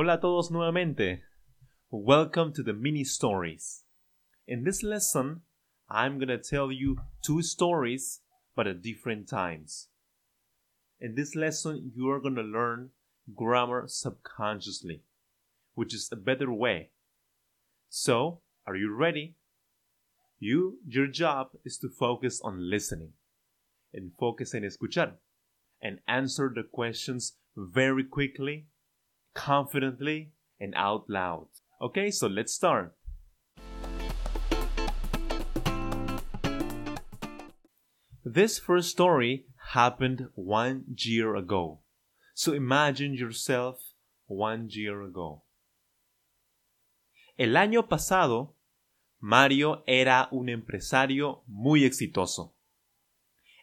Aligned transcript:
Hola 0.00 0.12
a 0.12 0.20
todos 0.20 0.48
nuevamente. 0.52 1.22
Welcome 1.90 2.52
to 2.52 2.62
the 2.62 2.72
mini 2.72 3.02
stories. 3.02 3.82
In 4.46 4.62
this 4.62 4.84
lesson, 4.84 5.40
I'm 5.90 6.20
gonna 6.20 6.38
tell 6.38 6.70
you 6.70 6.98
two 7.20 7.42
stories 7.42 8.20
but 8.54 8.68
at 8.68 8.80
different 8.80 9.28
times. 9.28 9.88
In 11.00 11.16
this 11.16 11.34
lesson, 11.34 11.90
you 11.96 12.08
are 12.10 12.20
gonna 12.20 12.44
learn 12.44 12.90
grammar 13.34 13.88
subconsciously, 13.88 15.02
which 15.74 15.92
is 15.92 16.08
a 16.12 16.16
better 16.16 16.52
way. 16.52 16.90
So, 17.88 18.42
are 18.68 18.76
you 18.76 18.94
ready? 18.94 19.34
You, 20.38 20.78
your 20.86 21.08
job 21.08 21.48
is 21.64 21.76
to 21.78 21.88
focus 21.88 22.40
on 22.44 22.70
listening 22.70 23.14
and 23.92 24.12
focus 24.16 24.54
en 24.54 24.62
escuchar 24.62 25.14
and 25.82 25.98
answer 26.06 26.52
the 26.54 26.62
questions 26.62 27.32
very 27.56 28.04
quickly, 28.04 28.68
confidently, 29.38 30.32
and 30.60 30.74
out 30.76 31.08
loud. 31.08 31.46
Okay, 31.80 32.10
so 32.10 32.26
let's 32.26 32.52
start. 32.52 32.94
This 38.24 38.58
first 38.58 38.90
story 38.90 39.46
happened 39.72 40.26
one 40.34 40.84
year 40.96 41.36
ago. 41.36 41.80
So 42.34 42.52
imagine 42.52 43.14
yourself 43.14 43.76
one 44.26 44.68
year 44.70 45.02
ago. 45.02 45.44
El 47.38 47.56
año 47.56 47.88
pasado, 47.88 48.56
Mario 49.20 49.84
era 49.86 50.28
un 50.32 50.48
empresario 50.48 51.42
muy 51.46 51.84
exitoso. 51.84 52.54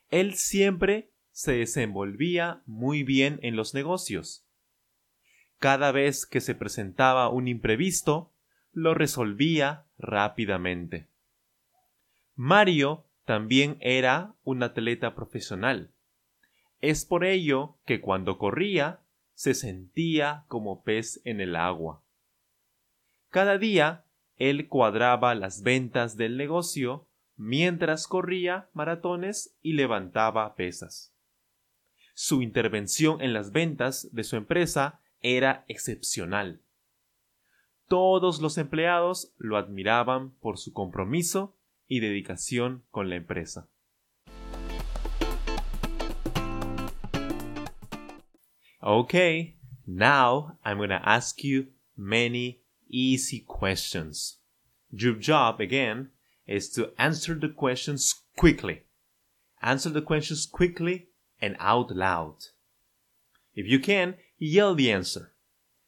Él 0.09 0.35
siempre 0.35 1.11
se 1.31 1.51
desenvolvía 1.51 2.61
muy 2.65 3.03
bien 3.03 3.39
en 3.43 3.57
los 3.57 3.73
negocios. 3.73 4.44
Cada 5.59 5.92
vez 5.92 6.25
que 6.25 6.42
se 6.42 6.56
presentaba 6.56 7.30
un 7.30 7.48
imprevisto, 7.48 8.31
lo 8.73 8.94
resolvía 8.94 9.86
rápidamente. 9.98 11.08
Mario 12.36 13.06
también 13.23 13.78
era 13.80 14.33
un 14.44 14.64
atleta 14.64 15.16
profesional. 15.16 15.92
Es 16.81 17.06
por 17.06 17.23
ello 17.23 17.78
que 17.86 18.02
cuando 18.02 18.38
corría 18.38 19.00
se 19.33 19.53
sentía 19.53 20.45
como 20.48 20.83
pez 20.83 21.22
en 21.23 21.42
el 21.42 21.56
agua. 21.56 22.02
Cada 23.30 23.58
día 23.58 24.06
él 24.38 24.67
cuadraba 24.67 25.33
las 25.36 25.64
ventas 25.64 26.17
del 26.17 26.38
negocio 26.38 27.08
mientras 27.38 28.08
corría 28.08 28.70
maratones 28.73 29.56
y 29.61 29.73
levantaba 29.73 30.56
pesas. 30.56 31.14
Su 32.14 32.42
intervención 32.42 33.22
en 33.22 33.33
las 33.33 33.52
ventas 33.52 34.09
de 34.14 34.23
su 34.23 34.36
empresa 34.36 35.02
era 35.21 35.66
excepcional. 35.67 36.61
Todos 37.88 38.41
los 38.41 38.58
empleados 38.58 39.33
lo 39.37 39.58
admiraban 39.58 40.31
por 40.39 40.58
su 40.58 40.73
compromiso 40.73 41.55
y 41.87 41.99
dedicación 41.99 42.83
con 42.89 43.09
la 43.09 43.15
empresa. 43.15 43.70
Okay, 48.81 49.58
now 49.87 50.59
I'm 50.64 50.77
going 50.77 50.89
to 50.89 51.02
ask 51.03 51.43
you 51.43 51.67
many 51.97 52.61
easy 52.87 53.39
questions. 53.39 54.37
Your 54.92 55.15
job, 55.15 55.59
again, 55.59 56.11
is 56.47 56.70
to 56.71 56.92
answer 56.97 57.33
the 57.33 57.49
questions 57.49 58.14
quickly. 58.37 58.83
Answer 59.61 59.89
the 59.89 60.02
questions 60.02 60.45
quickly 60.45 61.08
and 61.42 61.55
out 61.59 61.92
loud. 61.92 62.36
If 63.55 63.67
you 63.67 63.80
can, 63.80 64.15
yell 64.37 64.75
the 64.75 64.91
answer. 64.91 65.33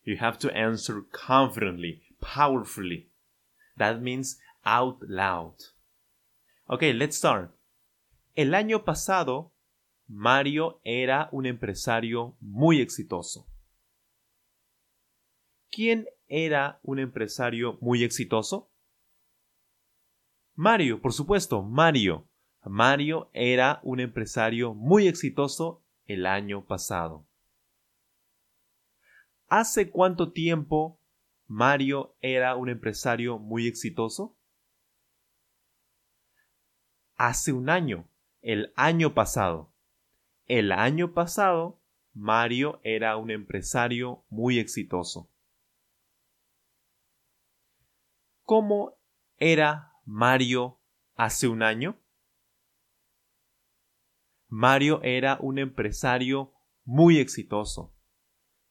You 0.03 0.17
have 0.17 0.37
to 0.39 0.51
answer 0.55 1.01
confidently, 1.11 2.01
powerfully. 2.21 3.09
That 3.77 4.01
means 4.01 4.37
out 4.65 4.99
loud. 5.07 5.55
Okay, 6.69 6.93
let's 6.93 7.17
start. 7.17 7.51
El 8.35 8.53
año 8.53 8.85
pasado, 8.85 9.53
Mario 10.07 10.79
era 10.85 11.29
un 11.31 11.45
empresario 11.45 12.37
muy 12.39 12.79
exitoso. 12.81 13.47
¿Quién 15.71 16.07
era 16.27 16.79
un 16.83 16.99
empresario 16.99 17.77
muy 17.81 18.03
exitoso? 18.03 18.71
Mario, 20.55 21.01
por 21.01 21.13
supuesto, 21.13 21.61
Mario. 21.61 22.27
Mario 22.63 23.29
era 23.33 23.79
un 23.83 23.99
empresario 23.99 24.73
muy 24.73 25.07
exitoso 25.07 25.83
el 26.05 26.25
año 26.25 26.65
pasado. 26.65 27.27
¿Hace 29.49 29.91
cuánto 29.91 30.33
tiempo 30.33 30.99
Mario 31.45 32.17
era 32.19 32.57
un 32.57 32.67
empresario 32.67 33.39
muy 33.39 33.65
exitoso? 33.65 34.37
Hace 37.15 37.53
un 37.53 37.69
año, 37.69 38.09
el 38.41 38.73
año 38.75 39.13
pasado. 39.13 39.73
El 40.47 40.73
año 40.73 41.13
pasado, 41.13 41.81
Mario 42.13 42.81
era 42.83 43.15
un 43.15 43.31
empresario 43.31 44.25
muy 44.27 44.59
exitoso. 44.59 45.31
¿Cómo 48.43 48.97
era 49.37 49.93
Mario 50.03 50.81
hace 51.15 51.47
un 51.47 51.63
año? 51.63 51.97
Mario 54.49 55.01
era 55.03 55.37
un 55.39 55.57
empresario 55.57 56.53
muy 56.83 57.19
exitoso. 57.19 57.96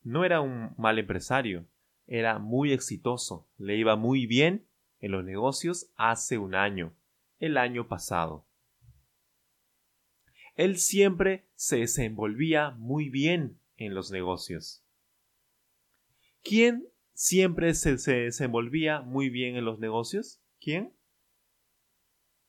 No 0.07 0.25
era 0.25 0.41
un 0.41 0.73
mal 0.79 1.01
empresario, 1.01 1.67
era 2.07 2.39
muy 2.39 2.73
exitoso, 2.73 3.49
le 3.59 3.77
iba 3.77 3.97
muy 3.97 4.27
bien 4.27 4.65
en 5.01 5.11
los 5.11 5.25
negocios 5.25 5.91
hace 5.97 6.39
un 6.39 6.55
año, 6.55 6.95
el 7.41 7.57
año 7.57 7.89
pasado. 7.89 8.47
Él 10.55 10.79
siempre 10.79 11.49
se 11.57 11.79
desenvolvía 11.79 12.71
muy 12.71 13.09
bien 13.09 13.59
en 13.79 13.97
los 13.97 14.13
negocios. 14.13 14.85
¿Quién 16.45 16.87
siempre 17.13 17.75
se, 17.75 17.97
desenvolvía 17.97 19.01
muy 19.01 19.29
bien 19.29 19.57
en 19.57 19.65
los 19.65 19.81
negocios? 19.81 20.41
¿Quién? 20.61 20.93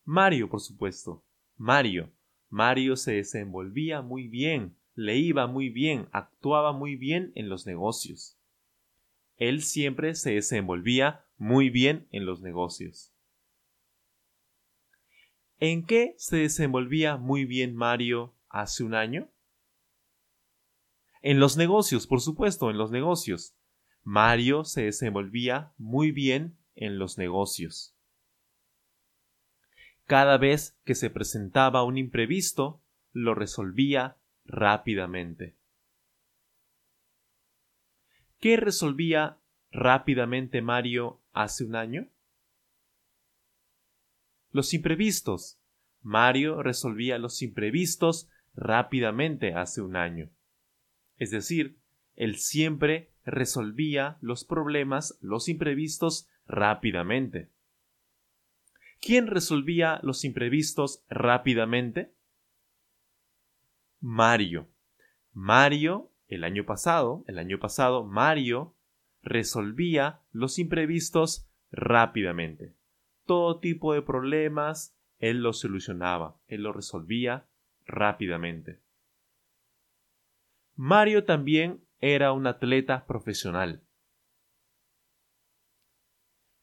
Mario, 0.05 0.47
por 0.47 0.61
supuesto. 0.61 1.25
Mario. 1.55 2.13
Mario 2.49 2.95
se 2.95 3.13
desenvolvía 3.13 4.03
muy 4.03 4.27
bien, 4.27 4.76
le 4.97 5.15
iba 5.15 5.45
muy 5.45 5.69
bien, 5.69 6.09
actuaba 6.11 6.73
muy 6.73 6.95
bien 6.95 7.31
en 7.35 7.49
los 7.49 7.67
negocios. 7.67 8.35
Él 9.37 9.61
siempre 9.61 10.15
se 10.15 10.31
desenvolvía 10.31 11.23
muy 11.37 11.69
bien 11.69 12.07
en 12.09 12.25
los 12.25 12.41
negocios. 12.41 13.13
¿En 15.59 15.85
qué 15.85 16.15
se 16.17 16.37
desenvolvía 16.37 17.17
muy 17.17 17.45
bien 17.45 17.75
Mario 17.75 18.33
hace 18.49 18.83
un 18.83 18.95
año? 18.95 19.29
En 21.21 21.39
los 21.39 21.57
negocios, 21.57 22.07
por 22.07 22.19
supuesto, 22.19 22.71
en 22.71 22.79
los 22.79 22.89
negocios. 22.89 23.55
Mario 24.01 24.63
se 24.63 24.85
desenvolvía 24.85 25.73
muy 25.77 26.11
bien 26.11 26.57
en 26.73 26.97
los 26.97 27.19
negocios. 27.19 27.95
Cada 30.07 30.39
vez 30.39 30.75
que 30.85 30.95
se 30.95 31.11
presentaba 31.11 31.83
un 31.83 31.99
imprevisto, 31.99 32.81
lo 33.11 33.35
resolvía 33.35 34.17
rápidamente. 34.47 35.55
¿Qué 38.39 38.57
resolvía 38.57 39.39
rápidamente 39.71 40.61
Mario 40.61 41.21
hace 41.33 41.63
un 41.63 41.75
año? 41.75 42.07
Los 44.51 44.73
imprevistos. 44.73 45.59
Mario 46.01 46.63
resolvía 46.63 47.17
los 47.17 47.41
imprevistos 47.41 48.29
rápidamente 48.55 49.53
hace 49.53 49.81
un 49.81 49.95
año. 49.95 50.31
Es 51.17 51.31
decir, 51.31 51.79
él 52.15 52.37
siempre 52.37 53.11
resolvía 53.25 54.17
los 54.21 54.45
problemas, 54.45 55.17
los 55.21 55.49
imprevistos 55.49 56.29
rápidamente. 56.47 57.51
¿Quién 58.99 59.27
resolvía 59.27 59.99
los 60.01 60.23
imprevistos 60.23 61.03
rápidamente? 61.09 62.16
Mario. 63.99 64.69
Mario 65.33 66.11
El 66.27 66.43
año 66.43 66.65
pasado, 66.65 67.23
el 67.27 67.39
año 67.39 67.57
pasado, 67.57 68.03
Mario 68.03 68.75
resolvía 69.21 70.21
los 70.31 70.59
imprevistos 70.59 71.49
rápidamente. 71.71 72.75
Todo 73.25 73.59
tipo 73.59 73.93
de 73.93 74.01
problemas, 74.01 74.97
él 75.19 75.41
los 75.41 75.59
solucionaba, 75.59 76.39
él 76.47 76.63
los 76.63 76.75
resolvía 76.75 77.47
rápidamente. 77.85 78.81
Mario 80.75 81.23
también 81.23 81.83
era 81.99 82.33
un 82.33 82.45
atleta 82.45 83.05
profesional. 83.05 83.83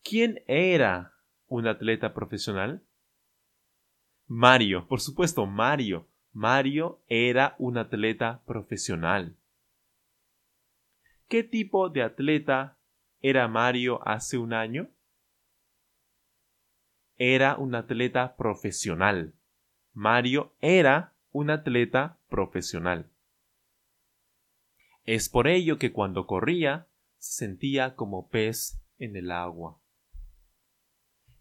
¿Quién 0.02 0.44
era 0.46 1.14
un 1.46 1.66
atleta 1.66 2.12
profesional? 2.12 2.86
Mario, 4.26 4.86
por 4.86 5.00
supuesto, 5.00 5.46
Mario. 5.46 6.08
Mario 6.34 7.00
era 7.06 7.54
un 7.60 7.78
atleta 7.78 8.42
profesional. 8.44 9.36
¿Qué 11.28 11.44
tipo 11.44 11.90
de 11.90 12.02
atleta 12.02 12.76
era 13.20 13.46
Mario 13.46 14.00
hace 14.06 14.36
un 14.36 14.52
año? 14.52 14.90
Era 17.16 17.56
un 17.56 17.76
atleta 17.76 18.34
profesional. 18.34 19.32
Mario 19.92 20.56
era 20.60 21.14
un 21.30 21.50
atleta 21.50 22.18
profesional. 22.28 23.08
Es 25.04 25.28
por 25.28 25.46
ello 25.46 25.78
que 25.78 25.92
cuando 25.92 26.26
corría 26.26 26.88
se 27.16 27.46
sentía 27.46 27.94
como 27.94 28.28
pez 28.28 28.82
en 28.98 29.14
el 29.14 29.30
agua. 29.30 29.80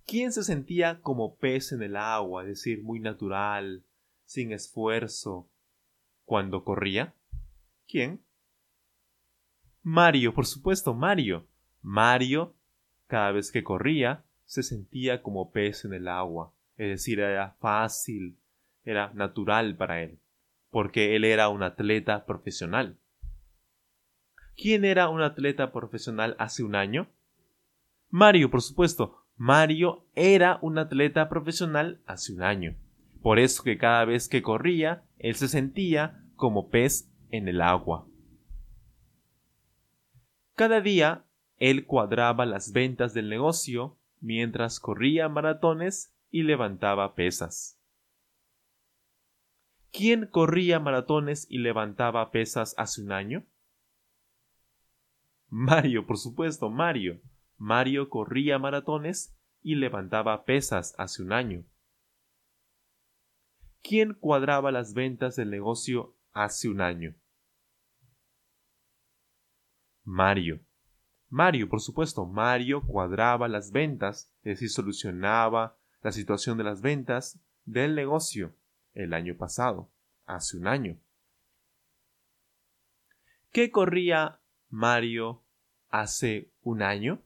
¿Quién 0.06 0.32
se 0.32 0.44
sentía 0.44 1.02
como 1.02 1.36
pez 1.38 1.72
en 1.72 1.82
el 1.82 1.96
agua, 1.96 2.44
es 2.44 2.50
decir, 2.50 2.84
muy 2.84 3.00
natural, 3.00 3.84
sin 4.34 4.52
esfuerzo, 4.52 5.48
cuando 6.26 6.64
corría? 6.64 7.14
¿Quién? 7.88 8.20
Mario, 9.84 10.34
por 10.34 10.48
supuesto, 10.48 10.96
Mario. 10.96 11.46
Mario, 11.84 12.56
cada 13.06 13.32
vez 13.32 13.52
que 13.52 13.64
corría, 13.64 14.24
se 14.46 14.64
sentía 14.64 15.22
como 15.22 15.52
pez 15.52 15.86
en 15.86 15.94
el 15.94 16.08
agua, 16.08 16.52
es 16.78 16.90
decir, 16.90 17.20
era 17.20 17.52
fácil, 17.60 18.40
era 18.84 19.14
natural 19.14 19.78
para 19.78 20.02
él, 20.02 20.18
porque 20.72 21.16
él 21.16 21.26
era 21.26 21.50
un 21.50 21.62
atleta 21.62 22.26
profesional. 22.26 22.98
¿Quién 24.58 24.84
era 24.84 25.10
un 25.10 25.22
atleta 25.22 25.72
profesional 25.72 26.36
hace 26.40 26.64
un 26.64 26.74
año? 26.74 27.08
Mario, 28.10 28.50
por 28.50 28.64
supuesto. 28.64 29.26
Mario 29.38 30.06
era 30.16 30.58
un 30.64 30.80
atleta 30.80 31.30
profesional 31.30 32.02
hace 32.08 32.34
un 32.34 32.42
año. 32.42 32.76
Por 33.24 33.40
eso 33.40 33.64
que 33.64 33.78
cada 33.78 34.04
vez 34.04 34.28
que 34.28 34.42
corría, 34.42 35.06
él 35.18 35.36
se 35.36 35.48
sentía 35.48 36.22
como 36.36 36.70
pez 36.70 37.10
en 37.32 37.48
el 37.48 37.62
agua. 37.62 38.06
Cada 40.56 40.82
día 40.82 41.26
él 41.58 41.86
cuadraba 41.86 42.46
las 42.46 42.74
ventas 42.74 43.14
del 43.14 43.30
negocio 43.30 43.98
mientras 44.20 44.82
corría 44.82 45.30
maratones 45.30 46.14
y 46.32 46.44
levantaba 46.44 47.16
pesas. 47.16 47.80
¿Quién 49.94 50.28
corría 50.28 50.82
maratones 50.82 51.48
y 51.50 51.60
levantaba 51.60 52.30
pesas 52.30 52.76
hace 52.78 53.02
un 53.02 53.14
año? 53.14 53.46
Mario, 55.48 56.06
por 56.06 56.18
supuesto, 56.18 56.70
Mario. 56.70 57.22
Mario 57.58 58.10
corría 58.10 58.60
maratones 58.60 59.34
y 59.62 59.76
levantaba 59.76 60.44
pesas 60.44 60.94
hace 60.98 61.24
un 61.24 61.32
año. 61.32 61.64
¿Quién 63.84 64.14
cuadraba 64.14 64.72
las 64.72 64.94
ventas 64.94 65.36
del 65.36 65.50
negocio 65.50 66.16
hace 66.32 66.70
un 66.70 66.80
año? 66.80 67.16
Mario. 70.06 70.62
Mario, 71.28 71.68
por 71.68 71.82
supuesto, 71.82 72.26
Mario 72.26 72.82
cuadraba 72.82 73.50
las 73.50 73.72
ventas, 73.72 74.32
es 74.38 74.54
decir, 74.54 74.70
solucionaba 74.70 75.78
la 76.02 76.14
situación 76.14 76.58
de 76.58 76.64
las 76.64 76.82
ventas 76.82 77.42
del 77.66 77.94
negocio 77.94 78.56
el 78.94 79.14
año 79.14 79.36
pasado, 79.36 79.92
hace 80.26 80.56
un 80.56 80.68
año. 80.68 80.98
¿Qué 83.52 83.70
corría 83.70 84.40
Mario 84.70 85.44
hace 85.90 86.54
un 86.62 86.84
año? 86.84 87.22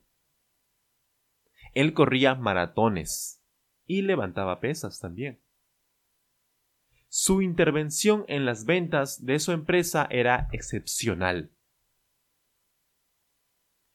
Él 1.72 1.94
corría 1.94 2.34
maratones 2.34 3.40
y 3.86 4.02
levantaba 4.02 4.58
pesas 4.58 4.98
también. 4.98 5.38
Su 7.08 7.40
intervención 7.40 8.26
en 8.28 8.44
las 8.44 8.66
ventas 8.66 9.24
de 9.24 9.38
su 9.38 9.52
empresa 9.52 10.06
era 10.10 10.48
excepcional. 10.52 11.50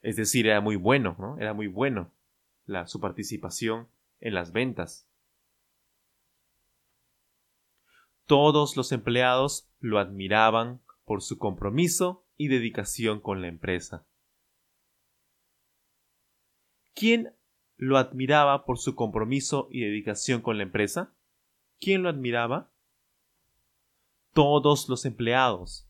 Es 0.02 0.16
decir, 0.16 0.48
era 0.48 0.62
muy 0.62 0.76
bueno, 0.76 1.16
¿no? 1.20 1.38
Era 1.38 1.54
muy 1.54 1.68
bueno 1.68 2.12
la, 2.66 2.88
su 2.88 3.00
participación 3.00 3.88
en 4.20 4.34
las 4.34 4.52
ventas. 4.52 5.08
Todos 8.26 8.76
los 8.76 8.92
empleados 8.92 9.70
lo 9.80 10.00
admiraban 10.00 10.82
por 11.06 11.22
su 11.22 11.38
compromiso 11.38 12.26
y 12.36 12.48
dedicación 12.48 13.22
con 13.22 13.42
la 13.42 13.48
empresa. 13.48 14.08
¿Quién 16.96 17.36
lo 17.78 17.98
admiraba 17.98 18.66
por 18.66 18.80
su 18.80 18.96
compromiso 18.96 19.68
y 19.72 19.82
dedicación 19.82 20.42
con 20.42 20.58
la 20.58 20.64
empresa? 20.64 21.14
¿Quién 21.80 22.02
lo 22.02 22.10
admiraba? 22.10 22.73
Todos 24.34 24.90
los 24.90 25.06
empleados. 25.06 25.88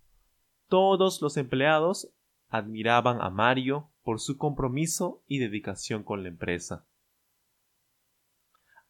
Todos 0.68 1.22
los 1.22 1.38
empleados 1.38 2.10
admiraban 2.50 3.22
a 3.22 3.30
Mario 3.30 3.90
por 4.04 4.20
su 4.20 4.38
compromiso 4.38 5.24
y 5.28 5.40
dedicación 5.40 6.04
con 6.04 6.24
la 6.24 6.30
empresa. 6.30 6.86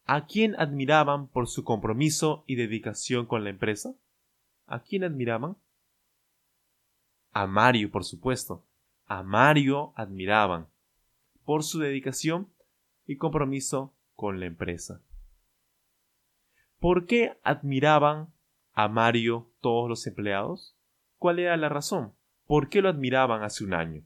¿A 0.06 0.26
quién 0.26 0.54
admiraban 0.58 1.28
por 1.28 1.46
su 1.46 1.62
compromiso 1.62 2.42
y 2.48 2.56
dedicación 2.56 3.26
con 3.26 3.44
la 3.44 3.50
empresa? 3.50 3.94
¿A 4.66 4.80
quién 4.82 5.04
admiraban? 5.04 5.56
A 7.32 7.46
Mario, 7.46 7.92
por 7.92 8.04
supuesto. 8.04 8.66
A 9.06 9.22
Mario 9.22 9.92
admiraban 9.94 10.66
por 11.44 11.62
su 11.62 11.78
dedicación 11.78 12.52
y 13.06 13.18
compromiso 13.18 13.94
con 14.16 14.40
la 14.40 14.46
empresa. 14.46 15.00
¿Por 16.80 17.06
qué 17.06 17.38
admiraban 17.44 18.33
a 18.74 18.88
Mario 18.88 19.50
todos 19.60 19.88
los 19.88 20.06
empleados? 20.06 20.76
¿Cuál 21.18 21.38
era 21.38 21.56
la 21.56 21.68
razón? 21.68 22.12
¿Por 22.46 22.68
qué 22.68 22.82
lo 22.82 22.88
admiraban 22.88 23.42
hace 23.42 23.64
un 23.64 23.74
año? 23.74 24.04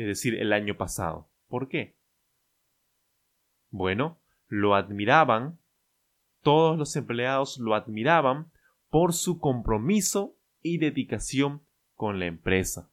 es 0.00 0.06
decir, 0.06 0.34
el 0.36 0.52
año 0.52 0.76
pasado. 0.76 1.28
¿Por 1.48 1.68
qué? 1.68 1.94
Bueno, 3.70 4.18
lo 4.48 4.74
admiraban, 4.74 5.58
todos 6.42 6.78
los 6.78 6.96
empleados 6.96 7.58
lo 7.58 7.74
admiraban 7.74 8.50
por 8.88 9.12
su 9.12 9.38
compromiso 9.38 10.36
y 10.62 10.78
dedicación 10.78 11.62
con 11.94 12.18
la 12.18 12.26
empresa. 12.26 12.90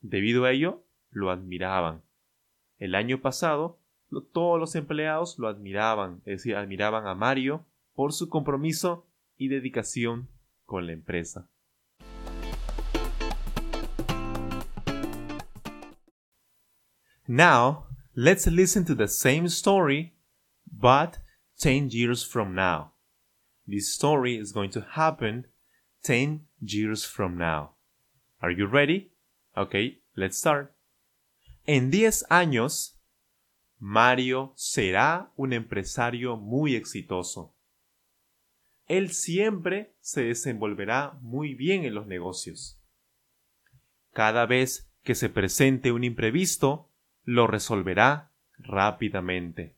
Debido 0.00 0.44
a 0.44 0.50
ello, 0.50 0.84
lo 1.10 1.30
admiraban. 1.30 2.02
El 2.78 2.94
año 2.94 3.20
pasado, 3.20 3.78
todos 4.32 4.58
los 4.58 4.74
empleados 4.74 5.38
lo 5.38 5.48
admiraban, 5.48 6.22
es 6.24 6.38
decir, 6.38 6.56
admiraban 6.56 7.06
a 7.06 7.14
Mario 7.14 7.64
por 7.94 8.12
su 8.12 8.28
compromiso 8.28 9.06
y 9.36 9.48
dedicación 9.48 10.28
con 10.64 10.86
la 10.86 10.92
empresa. 10.92 11.48
Now, 17.26 17.86
let's 18.14 18.46
listen 18.46 18.84
to 18.84 18.94
the 18.94 19.08
same 19.08 19.48
story, 19.48 20.14
but 20.70 21.18
10 21.58 21.90
years 21.90 22.22
from 22.22 22.54
now. 22.54 22.92
This 23.66 23.94
story 23.94 24.36
is 24.36 24.52
going 24.52 24.70
to 24.72 24.82
happen 24.82 25.46
10 26.02 26.46
years 26.60 27.04
from 27.04 27.38
now. 27.38 27.76
Are 28.42 28.50
you 28.50 28.66
ready? 28.66 29.10
Okay, 29.56 30.02
let's 30.16 30.36
start. 30.36 30.74
En 31.66 31.90
10 31.90 32.24
años, 32.30 32.98
Mario 33.80 34.52
será 34.56 35.30
un 35.36 35.54
empresario 35.54 36.36
muy 36.36 36.74
exitoso. 36.74 37.53
Él 38.86 39.10
siempre 39.10 39.94
se 40.00 40.24
desenvolverá 40.24 41.18
muy 41.22 41.54
bien 41.54 41.84
en 41.84 41.94
los 41.94 42.06
negocios. 42.06 42.80
Cada 44.12 44.46
vez 44.46 44.90
que 45.02 45.14
se 45.14 45.28
presente 45.28 45.92
un 45.92 46.04
imprevisto, 46.04 46.90
lo 47.24 47.46
resolverá 47.46 48.30
rápidamente. 48.58 49.74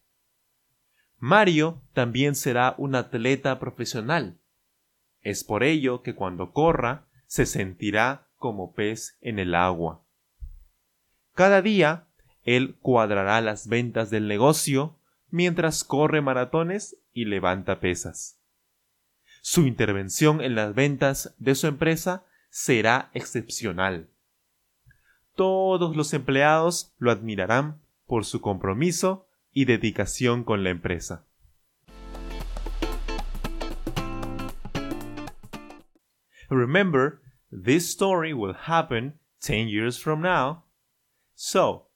Mario 1.18 1.82
también 1.92 2.34
será 2.34 2.74
un 2.78 2.94
atleta 2.94 3.58
profesional. 3.58 4.38
Es 5.22 5.44
por 5.44 5.62
ello 5.64 6.02
que 6.02 6.14
cuando 6.14 6.52
corra 6.52 7.06
se 7.26 7.46
sentirá 7.46 8.28
como 8.36 8.74
pez 8.74 9.16
en 9.20 9.38
el 9.38 9.54
agua. 9.54 10.04
Cada 11.34 11.62
día 11.62 12.06
él 12.44 12.76
cuadrará 12.80 13.40
las 13.40 13.66
ventas 13.66 14.10
del 14.10 14.28
negocio 14.28 14.98
mientras 15.30 15.84
corre 15.84 16.20
maratones 16.20 16.96
y 17.12 17.24
levanta 17.24 17.80
pesas. 17.80 18.40
Su 19.48 19.64
intervención 19.64 20.40
en 20.40 20.56
las 20.56 20.74
ventas 20.74 21.32
de 21.38 21.54
su 21.54 21.68
empresa 21.68 22.26
será 22.50 23.12
excepcional. 23.14 24.10
Todos 25.36 25.94
los 25.94 26.12
empleados 26.14 26.92
lo 26.98 27.12
admirarán 27.12 27.80
por 28.06 28.24
su 28.24 28.40
compromiso 28.40 29.28
y 29.52 29.64
dedicación 29.64 30.42
con 30.42 30.64
la 30.64 30.70
empresa. 30.70 31.24
Remember, 36.50 37.20
this 37.52 37.88
story 37.88 38.32
will 38.32 38.56
happen 38.66 39.20
10 39.42 39.68
years 39.68 39.96
from 39.96 40.22
now. 40.22 40.64
So, 41.36 41.86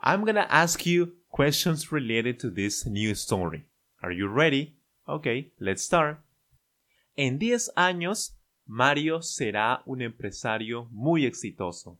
I'm 0.00 0.24
gonna 0.24 0.46
ask 0.48 0.86
you 0.86 1.12
questions 1.28 1.92
related 1.92 2.40
to 2.40 2.50
this 2.50 2.86
new 2.86 3.14
story. 3.14 3.66
Are 4.02 4.14
you 4.14 4.28
ready? 4.28 4.78
Okay, 5.06 5.52
let's 5.60 5.82
start. 5.82 6.25
En 7.18 7.38
10 7.38 7.72
años, 7.76 8.38
Mario 8.66 9.22
será 9.22 9.82
un 9.86 10.02
empresario 10.02 10.84
muy 10.90 11.24
exitoso. 11.24 11.98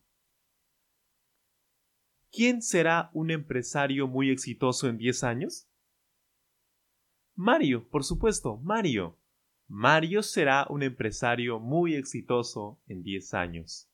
¿Quién 2.30 2.60
será 2.60 3.10
un 3.14 3.30
empresario 3.30 4.08
muy 4.08 4.30
exitoso 4.30 4.88
en 4.88 4.98
10 4.98 5.24
años? 5.24 5.70
Mario, 7.34 7.88
por 7.88 8.04
supuesto, 8.04 8.58
Mario. 8.58 9.18
Mario 9.68 10.22
será 10.22 10.66
un 10.68 10.82
empresario 10.82 11.60
muy 11.60 11.94
exitoso 11.94 12.78
en 12.86 13.02
10 13.02 13.32
años. 13.32 13.88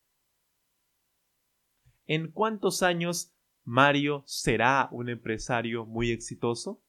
¿En 2.05 2.31
cuántos 2.31 2.83
años 2.83 3.33
Mario 3.63 4.23
será 4.25 4.89
un 4.91 5.07
empresario 5.07 5.85
muy 5.85 6.11
exitoso? 6.11 6.83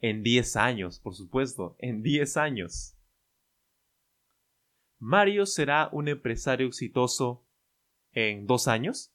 En 0.00 0.22
10 0.22 0.56
años, 0.56 1.00
por 1.00 1.14
supuesto, 1.14 1.76
en 1.78 2.02
10 2.02 2.36
años. 2.36 2.96
¿Mario 4.98 5.46
será 5.46 5.88
un 5.92 6.08
empresario 6.08 6.66
exitoso 6.66 7.46
en 8.12 8.46
dos 8.46 8.68
años? 8.68 9.12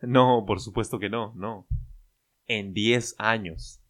No, 0.00 0.44
por 0.46 0.60
supuesto 0.60 0.98
que 0.98 1.08
no, 1.08 1.34
no. 1.34 1.66
En 2.46 2.72
10 2.72 3.14
años. 3.18 3.82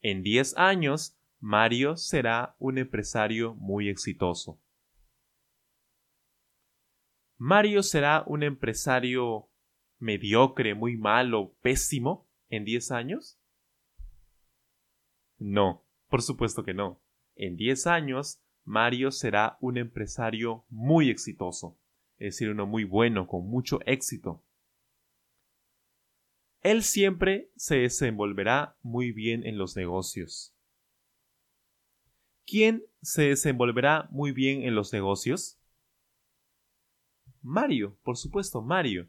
En 0.00 0.22
10 0.22 0.56
años, 0.56 1.16
Mario 1.40 1.96
será 1.96 2.56
un 2.58 2.78
empresario 2.78 3.54
muy 3.54 3.88
exitoso. 3.88 4.60
Mario 7.36 7.84
será 7.84 8.24
un 8.26 8.42
empresario 8.42 9.48
mediocre, 9.98 10.74
muy 10.74 10.96
malo, 10.96 11.54
pésimo 11.62 12.28
en 12.48 12.64
10 12.64 12.90
años? 12.90 13.37
No, 15.38 15.84
por 16.08 16.22
supuesto 16.22 16.64
que 16.64 16.74
no. 16.74 17.00
En 17.36 17.56
10 17.56 17.86
años, 17.86 18.42
Mario 18.64 19.10
será 19.10 19.56
un 19.60 19.78
empresario 19.78 20.64
muy 20.68 21.10
exitoso, 21.10 21.78
es 22.18 22.34
decir, 22.34 22.50
uno 22.50 22.66
muy 22.66 22.84
bueno, 22.84 23.26
con 23.26 23.48
mucho 23.48 23.78
éxito. 23.86 24.44
Él 26.60 26.82
siempre 26.82 27.50
se 27.56 27.76
desenvolverá 27.76 28.76
muy 28.82 29.12
bien 29.12 29.46
en 29.46 29.58
los 29.58 29.76
negocios. 29.76 30.54
¿Quién 32.44 32.84
se 33.00 33.28
desenvolverá 33.28 34.08
muy 34.10 34.32
bien 34.32 34.62
en 34.62 34.74
los 34.74 34.92
negocios? 34.92 35.60
Mario, 37.42 37.96
por 38.02 38.16
supuesto, 38.16 38.62
Mario. 38.62 39.08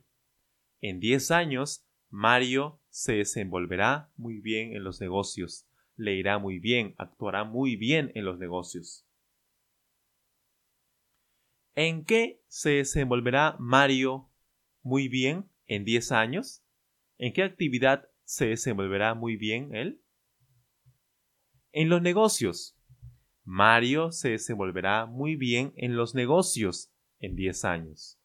En 0.82 1.00
10 1.00 1.32
años, 1.32 1.86
Mario 2.10 2.80
se 2.90 3.14
desenvolverá 3.14 4.12
muy 4.16 4.40
bien 4.40 4.76
en 4.76 4.84
los 4.84 5.02
negocios, 5.02 5.69
le 6.00 6.16
irá 6.16 6.40
muy 6.40 6.60
bien, 6.60 6.96
actuará 6.98 7.44
muy 7.44 7.76
bien 7.76 8.12
en 8.16 8.24
los 8.24 8.40
negocios. 8.40 9.06
¿En 11.76 12.06
qué 12.06 12.42
se 12.48 12.72
desenvolverá 12.72 13.58
Mario 13.60 14.32
muy 14.82 15.10
bien 15.10 15.50
en 15.68 15.84
10 15.84 16.14
años? 16.14 16.64
¿En 17.18 17.34
qué 17.34 17.44
actividad 17.44 18.10
se 18.24 18.48
desenvolverá 18.48 19.14
muy 19.14 19.36
bien 19.36 19.76
él? 19.76 20.02
En 21.74 21.90
los 21.90 22.02
negocios. 22.02 22.78
Mario 23.44 24.14
se 24.14 24.30
desenvolverá 24.30 25.06
muy 25.06 25.36
bien 25.36 25.74
en 25.76 25.98
los 25.98 26.16
negocios 26.16 26.94
en 27.20 27.36
10 27.36 27.66
años. 27.66 28.22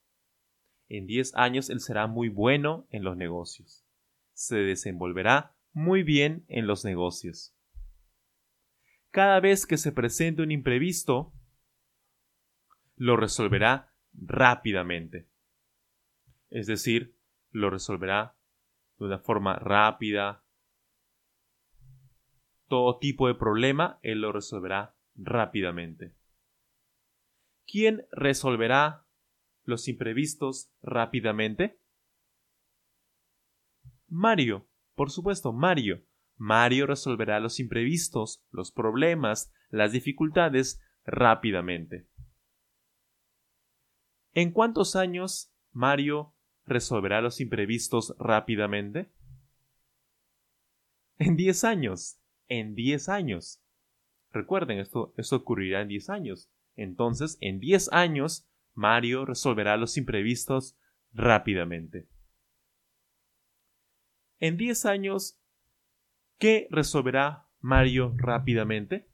En 0.88 1.06
10 1.06 1.34
años 1.34 1.70
él 1.70 1.80
será 1.80 2.06
muy 2.06 2.28
bueno 2.28 2.86
en 2.90 3.02
los 3.02 3.16
negocios. 3.16 3.84
Se 4.32 4.58
desenvolverá 4.58 5.56
muy 5.72 6.04
bien 6.04 6.44
en 6.46 6.68
los 6.68 6.84
negocios. 6.84 7.54
Cada 9.14 9.38
vez 9.38 9.64
que 9.64 9.76
se 9.76 9.92
presente 9.92 10.42
un 10.42 10.50
imprevisto, 10.50 11.32
lo 12.96 13.16
resolverá 13.16 13.94
rápidamente. 14.12 15.28
Es 16.50 16.66
decir, 16.66 17.16
lo 17.52 17.70
resolverá 17.70 18.36
de 18.98 19.04
una 19.04 19.20
forma 19.20 19.54
rápida. 19.54 20.44
Todo 22.66 22.98
tipo 22.98 23.28
de 23.28 23.36
problema, 23.36 24.00
él 24.02 24.20
lo 24.20 24.32
resolverá 24.32 24.96
rápidamente. 25.14 26.16
¿Quién 27.68 28.08
resolverá 28.10 29.06
los 29.62 29.86
imprevistos 29.86 30.72
rápidamente? 30.82 31.78
Mario, 34.08 34.68
por 34.96 35.12
supuesto, 35.12 35.52
Mario. 35.52 36.04
Mario 36.44 36.86
resolverá 36.86 37.40
los 37.40 37.58
imprevistos, 37.58 38.44
los 38.50 38.70
problemas, 38.70 39.50
las 39.70 39.92
dificultades 39.92 40.78
rápidamente. 41.06 42.06
¿En 44.34 44.52
cuántos 44.52 44.94
años 44.94 45.54
Mario 45.72 46.34
resolverá 46.66 47.22
los 47.22 47.40
imprevistos 47.40 48.14
rápidamente? 48.18 49.10
En 51.16 51.34
diez 51.36 51.64
años. 51.64 52.20
En 52.48 52.74
diez 52.74 53.08
años. 53.08 53.62
Recuerden, 54.30 54.80
esto, 54.80 55.14
esto 55.16 55.36
ocurrirá 55.36 55.80
en 55.80 55.88
10 55.88 56.10
años. 56.10 56.50
Entonces, 56.76 57.38
en 57.40 57.58
10 57.58 57.90
años, 57.92 58.46
Mario 58.74 59.24
resolverá 59.24 59.78
los 59.78 59.96
imprevistos 59.96 60.76
rápidamente. 61.12 62.06
En 64.40 64.58
10 64.58 64.84
años, 64.84 65.40
¿qué 66.38 66.68
resolverá 66.70 67.48
Mario 67.60 68.14
rápidamente? 68.16 69.08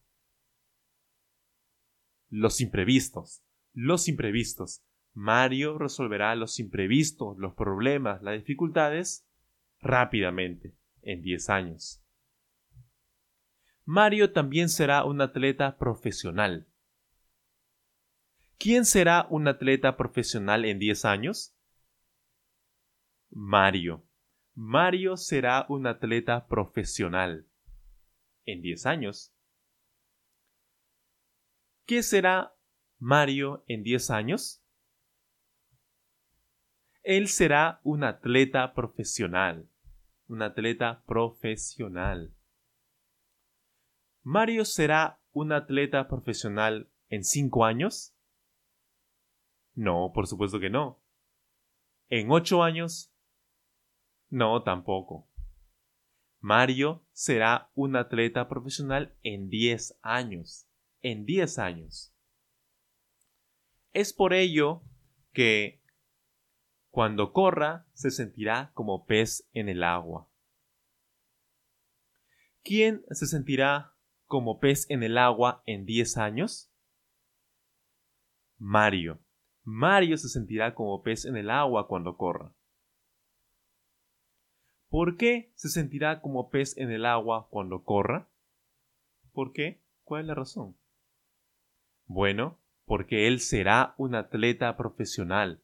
Los 2.28 2.60
imprevistos. 2.60 3.42
Los 3.72 4.08
imprevistos. 4.08 4.82
Mario 5.12 5.78
resolverá 5.78 6.34
los 6.34 6.60
imprevistos, 6.60 7.36
los 7.38 7.54
problemas, 7.54 8.22
las 8.22 8.34
dificultades 8.34 9.26
rápidamente, 9.80 10.76
en 11.02 11.22
10 11.22 11.50
años. 11.50 12.04
Mario 13.84 14.32
también 14.32 14.68
será 14.68 15.04
un 15.04 15.20
atleta 15.20 15.76
profesional. 15.76 16.68
¿Quién 18.58 18.84
será 18.84 19.26
un 19.30 19.48
atleta 19.48 19.96
profesional 19.96 20.64
en 20.64 20.78
10 20.78 21.04
años? 21.06 21.56
Mario. 23.30 24.04
Mario 24.62 25.16
será 25.16 25.64
un 25.70 25.86
atleta 25.86 26.46
profesional 26.46 27.48
en 28.44 28.60
10 28.60 28.84
años. 28.84 29.34
¿Qué 31.86 32.02
será 32.02 32.54
Mario 32.98 33.64
en 33.68 33.82
10 33.82 34.10
años? 34.10 34.62
Él 37.02 37.28
será 37.28 37.80
un 37.84 38.04
atleta 38.04 38.74
profesional. 38.74 39.66
Un 40.26 40.42
atleta 40.42 41.04
profesional. 41.06 42.36
¿Mario 44.22 44.66
será 44.66 45.22
un 45.32 45.52
atleta 45.52 46.06
profesional 46.06 46.92
en 47.08 47.24
cinco 47.24 47.64
años? 47.64 48.14
No, 49.74 50.12
por 50.14 50.26
supuesto 50.26 50.60
que 50.60 50.68
no. 50.68 51.02
¿En 52.10 52.30
ocho 52.30 52.62
años? 52.62 53.09
No, 54.30 54.62
tampoco. 54.62 55.28
Mario 56.38 57.04
será 57.12 57.70
un 57.74 57.96
atleta 57.96 58.48
profesional 58.48 59.14
en 59.22 59.50
diez 59.50 59.98
años. 60.02 60.66
En 61.02 61.26
diez 61.26 61.58
años. 61.58 62.14
Es 63.92 64.12
por 64.12 64.32
ello 64.32 64.82
que 65.32 65.82
cuando 66.90 67.32
corra 67.32 67.86
se 67.92 68.10
sentirá 68.10 68.70
como 68.74 69.04
pez 69.04 69.48
en 69.52 69.68
el 69.68 69.82
agua. 69.82 70.30
¿Quién 72.62 73.04
se 73.10 73.26
sentirá 73.26 73.94
como 74.26 74.60
pez 74.60 74.88
en 74.90 75.02
el 75.02 75.18
agua 75.18 75.62
en 75.66 75.86
10 75.86 76.18
años? 76.18 76.70
Mario. 78.58 79.20
Mario 79.64 80.16
se 80.18 80.28
sentirá 80.28 80.74
como 80.74 81.02
pez 81.02 81.24
en 81.24 81.36
el 81.36 81.50
agua 81.50 81.88
cuando 81.88 82.16
corra. 82.16 82.54
¿Por 84.90 85.16
qué 85.16 85.52
se 85.54 85.68
sentirá 85.68 86.20
como 86.20 86.50
pez 86.50 86.76
en 86.76 86.90
el 86.90 87.06
agua 87.06 87.48
cuando 87.48 87.84
corra? 87.84 88.28
¿Por 89.32 89.52
qué? 89.52 89.80
¿Cuál 90.02 90.22
es 90.22 90.26
la 90.26 90.34
razón? 90.34 90.76
Bueno, 92.06 92.58
porque 92.86 93.28
él 93.28 93.38
será 93.38 93.94
un 93.98 94.16
atleta 94.16 94.76
profesional. 94.76 95.62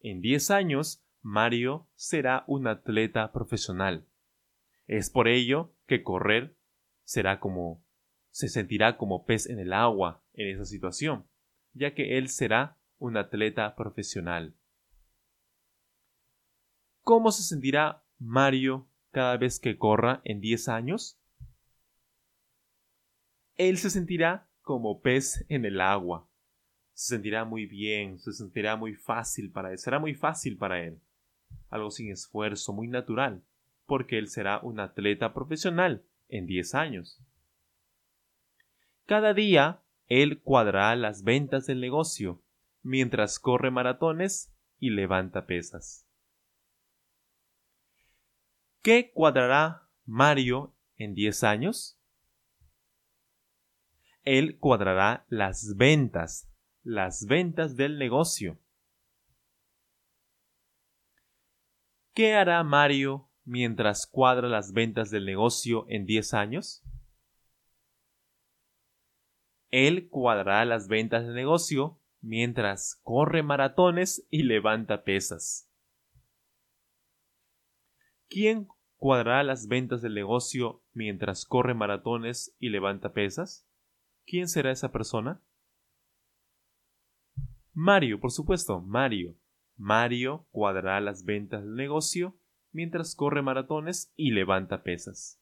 En 0.00 0.20
10 0.20 0.50
años, 0.50 1.02
Mario 1.22 1.88
será 1.94 2.44
un 2.46 2.66
atleta 2.66 3.32
profesional. 3.32 4.06
Es 4.86 5.08
por 5.08 5.26
ello 5.26 5.72
que 5.86 6.02
correr 6.02 6.54
será 7.02 7.40
como 7.40 7.82
se 8.30 8.50
sentirá 8.50 8.98
como 8.98 9.24
pez 9.24 9.46
en 9.46 9.58
el 9.58 9.72
agua 9.72 10.22
en 10.34 10.48
esa 10.54 10.66
situación, 10.66 11.26
ya 11.72 11.94
que 11.94 12.18
él 12.18 12.28
será 12.28 12.76
un 12.98 13.16
atleta 13.16 13.74
profesional. 13.74 14.54
¿Cómo 17.00 17.32
se 17.32 17.42
sentirá 17.42 18.05
Mario 18.18 18.88
cada 19.10 19.36
vez 19.36 19.60
que 19.60 19.78
corra 19.78 20.20
en 20.24 20.40
10 20.40 20.68
años? 20.68 21.18
Él 23.56 23.78
se 23.78 23.90
sentirá 23.90 24.48
como 24.62 25.00
pez 25.00 25.44
en 25.48 25.64
el 25.64 25.80
agua. 25.80 26.28
Se 26.92 27.14
sentirá 27.14 27.44
muy 27.44 27.66
bien, 27.66 28.18
se 28.18 28.32
sentirá 28.32 28.76
muy 28.76 28.94
fácil 28.94 29.50
para 29.50 29.72
él, 29.72 29.78
será 29.78 29.98
muy 29.98 30.14
fácil 30.14 30.56
para 30.56 30.82
él. 30.82 31.00
Algo 31.68 31.90
sin 31.90 32.10
esfuerzo, 32.10 32.72
muy 32.72 32.88
natural, 32.88 33.42
porque 33.86 34.18
él 34.18 34.28
será 34.28 34.60
un 34.60 34.80
atleta 34.80 35.32
profesional 35.34 36.04
en 36.28 36.46
10 36.46 36.74
años. 36.74 37.20
Cada 39.04 39.34
día 39.34 39.82
él 40.08 40.40
cuadrará 40.40 40.96
las 40.96 41.22
ventas 41.22 41.66
del 41.66 41.80
negocio, 41.80 42.42
mientras 42.82 43.38
corre 43.38 43.70
maratones 43.70 44.54
y 44.78 44.90
levanta 44.90 45.46
pesas. 45.46 46.05
¿Qué 48.86 49.10
cuadrará 49.12 49.90
Mario 50.04 50.72
en 50.94 51.16
10 51.16 51.42
años? 51.42 52.00
Él 54.22 54.60
cuadrará 54.60 55.26
las 55.28 55.74
ventas, 55.76 56.48
las 56.84 57.26
ventas 57.26 57.74
del 57.74 57.98
negocio. 57.98 58.60
¿Qué 62.14 62.34
hará 62.34 62.62
Mario 62.62 63.28
mientras 63.42 64.06
cuadra 64.06 64.48
las 64.48 64.72
ventas 64.72 65.10
del 65.10 65.24
negocio 65.24 65.84
en 65.88 66.06
10 66.06 66.34
años? 66.34 66.84
Él 69.70 70.08
cuadrará 70.08 70.64
las 70.64 70.86
ventas 70.86 71.26
del 71.26 71.34
negocio 71.34 72.00
mientras 72.20 73.00
corre 73.02 73.42
maratones 73.42 74.24
y 74.30 74.44
levanta 74.44 75.02
pesas. 75.02 75.68
¿Quién 78.28 78.68
cuadrará 78.96 79.42
las 79.42 79.66
ventas 79.68 80.02
del 80.02 80.14
negocio 80.14 80.82
mientras 80.92 81.44
corre 81.44 81.74
maratones 81.74 82.54
y 82.58 82.70
levanta 82.70 83.12
pesas? 83.12 83.66
¿Quién 84.26 84.48
será 84.48 84.72
esa 84.72 84.92
persona? 84.92 85.42
Mario, 87.72 88.20
por 88.20 88.32
supuesto, 88.32 88.80
Mario. 88.80 89.36
Mario 89.76 90.46
cuadrará 90.50 91.00
las 91.00 91.24
ventas 91.24 91.62
del 91.62 91.74
negocio 91.74 92.38
mientras 92.72 93.14
corre 93.14 93.42
maratones 93.42 94.12
y 94.16 94.30
levanta 94.30 94.82
pesas. 94.82 95.40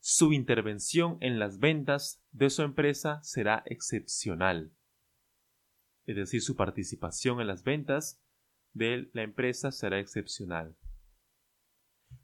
Su 0.00 0.32
intervención 0.32 1.18
en 1.20 1.38
las 1.38 1.58
ventas 1.58 2.22
de 2.32 2.50
su 2.50 2.62
empresa 2.62 3.22
será 3.22 3.62
excepcional. 3.66 4.72
Es 6.06 6.16
decir, 6.16 6.42
su 6.42 6.56
participación 6.56 7.40
en 7.40 7.46
las 7.46 7.62
ventas 7.62 8.20
de 8.72 9.08
la 9.12 9.22
empresa 9.22 9.70
será 9.70 10.00
excepcional. 10.00 10.76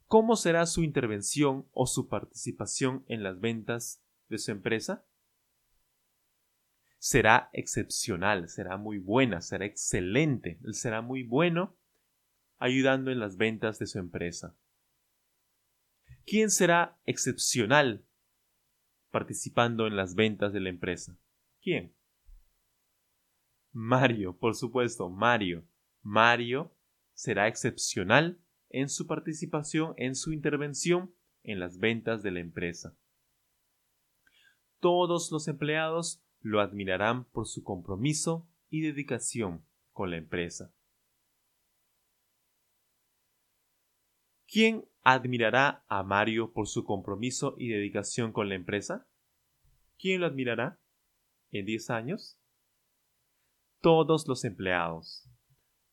¿Cómo 0.09 0.35
será 0.35 0.65
su 0.65 0.81
intervención 0.81 1.69
o 1.71 1.85
su 1.85 2.07
participación 2.07 3.05
en 3.07 3.21
las 3.21 3.39
ventas 3.39 4.03
de 4.27 4.39
su 4.39 4.49
empresa? 4.49 5.05
Será 6.97 7.51
excepcional, 7.53 8.49
será 8.49 8.77
muy 8.77 8.97
buena, 8.97 9.39
será 9.39 9.67
excelente, 9.67 10.59
él 10.63 10.73
será 10.73 11.03
muy 11.03 11.21
bueno 11.21 11.77
ayudando 12.57 13.11
en 13.11 13.19
las 13.19 13.37
ventas 13.37 13.77
de 13.77 13.85
su 13.85 13.99
empresa. 13.99 14.57
¿Quién 16.25 16.49
será 16.49 16.99
excepcional 17.05 18.03
participando 19.11 19.85
en 19.85 19.95
las 19.95 20.15
ventas 20.15 20.53
de 20.53 20.59
la 20.59 20.69
empresa? 20.69 21.19
¿Quién? 21.61 21.95
Mario, 23.71 24.35
por 24.35 24.55
supuesto, 24.55 25.07
Mario. 25.11 25.67
Mario 26.01 26.75
será 27.13 27.47
excepcional 27.47 28.43
en 28.69 28.89
su 28.89 29.07
participación, 29.07 29.93
en 29.97 30.15
su 30.15 30.31
intervención 30.31 31.13
en 31.43 31.59
las 31.59 31.79
ventas 31.79 32.23
de 32.23 32.31
la 32.31 32.39
empresa. 32.39 32.95
Todos 34.79 35.31
los 35.31 35.47
empleados 35.47 36.23
lo 36.41 36.61
admirarán 36.61 37.25
por 37.25 37.47
su 37.47 37.63
compromiso 37.63 38.47
y 38.69 38.81
dedicación 38.81 39.65
con 39.91 40.11
la 40.11 40.17
empresa. 40.17 40.73
¿Quién 44.47 44.85
admirará 45.03 45.85
a 45.87 46.03
Mario 46.03 46.53
por 46.53 46.67
su 46.67 46.83
compromiso 46.83 47.55
y 47.57 47.67
dedicación 47.67 48.31
con 48.31 48.49
la 48.49 48.55
empresa? 48.55 49.07
¿Quién 49.99 50.21
lo 50.21 50.27
admirará 50.27 50.79
en 51.51 51.65
10 51.65 51.89
años? 51.89 52.39
Todos 53.81 54.27
los 54.27 54.45
empleados. 54.45 55.28